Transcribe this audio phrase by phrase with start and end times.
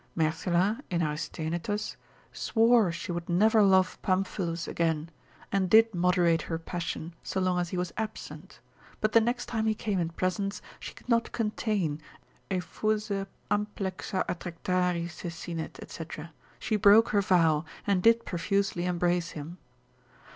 [0.15, 1.95] Mertila, in Aristaenetus,
[2.33, 5.11] swore she would never love Pamphilus again,
[5.51, 8.61] and did moderate her passion, so long as he was absent;
[8.99, 12.01] but the next time he came in presence, she could not contain,
[12.49, 13.09] effuse
[13.51, 16.23] amplexa attrectari se sinit, &c.,
[16.57, 19.59] she broke her vow, and did profusely embrace him.